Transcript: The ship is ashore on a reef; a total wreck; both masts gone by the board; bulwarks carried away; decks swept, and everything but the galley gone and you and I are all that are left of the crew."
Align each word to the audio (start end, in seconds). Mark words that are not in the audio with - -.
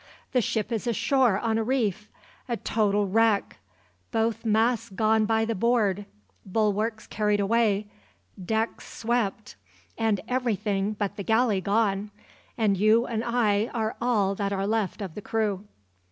The 0.31 0.41
ship 0.41 0.71
is 0.71 0.87
ashore 0.87 1.37
on 1.37 1.59
a 1.59 1.63
reef; 1.63 2.09
a 2.49 2.57
total 2.57 3.05
wreck; 3.07 3.59
both 4.09 4.43
masts 4.43 4.89
gone 4.89 5.25
by 5.25 5.45
the 5.45 5.53
board; 5.53 6.07
bulwarks 6.43 7.05
carried 7.05 7.39
away; 7.39 7.87
decks 8.43 8.87
swept, 8.91 9.57
and 9.99 10.19
everything 10.27 10.93
but 10.93 11.17
the 11.17 11.23
galley 11.23 11.61
gone 11.61 12.09
and 12.57 12.77
you 12.77 13.05
and 13.05 13.23
I 13.23 13.67
are 13.75 13.95
all 14.01 14.33
that 14.33 14.51
are 14.51 14.65
left 14.65 15.03
of 15.03 15.13
the 15.13 15.21
crew." 15.21 15.65